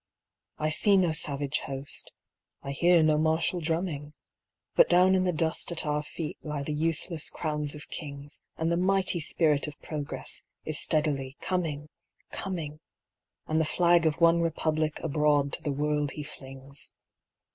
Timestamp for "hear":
2.71-3.03